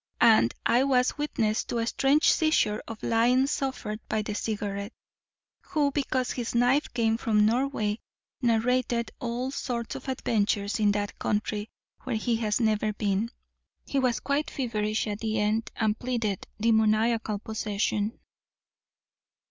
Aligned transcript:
And 0.21 0.51
I 0.65 0.83
was 0.83 1.15
witness 1.19 1.63
to 1.65 1.77
a 1.77 1.85
strange 1.85 2.31
seizure 2.33 2.81
of 2.87 3.03
lying 3.03 3.45
suffered 3.45 3.99
by 4.09 4.23
the 4.23 4.33
Cigarette: 4.33 4.93
who, 5.59 5.91
because 5.91 6.31
his 6.31 6.55
knife 6.55 6.91
came 6.95 7.17
from 7.17 7.45
Norway, 7.45 7.99
narrated 8.41 9.11
all 9.19 9.51
sorts 9.51 9.93
of 9.93 10.09
adventures 10.09 10.79
in 10.79 10.91
that 10.93 11.19
country, 11.19 11.69
where 12.01 12.15
he 12.15 12.37
has 12.37 12.59
never 12.59 12.93
been. 12.93 13.29
He 13.85 13.99
was 13.99 14.19
quite 14.19 14.49
feverish 14.49 15.05
at 15.05 15.19
the 15.19 15.39
end, 15.39 15.69
and 15.75 15.99
pleaded 15.99 16.47
demoniacal 16.59 17.37
possession. 17.37 18.17